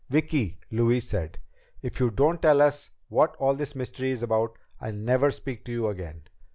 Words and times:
"Vicki," 0.09 0.57
Louise 0.71 1.07
said, 1.07 1.37
"if 1.83 1.99
you 1.99 2.09
don't 2.09 2.41
tell 2.41 2.59
us 2.59 2.89
what 3.07 3.35
all 3.35 3.53
this 3.53 3.75
mystery 3.75 4.09
is 4.09 4.23
about, 4.23 4.57
I'll 4.79 4.93
never 4.93 5.29
speak 5.29 5.63
to 5.65 5.71
you 5.71 5.89
again." 5.89 6.23